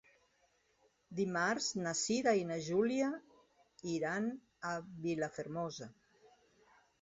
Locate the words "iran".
3.97-4.31